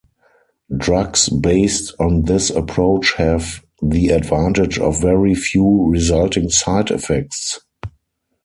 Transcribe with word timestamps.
Drugs 0.75 1.29
based 1.29 1.93
on 1.99 2.23
this 2.23 2.49
approach 2.49 3.13
have 3.17 3.63
the 3.83 4.09
advantage 4.09 4.79
of 4.79 4.99
very 4.99 5.35
few 5.35 5.85
resulting 5.91 6.49
side 6.49 6.89
effects. 6.89 7.59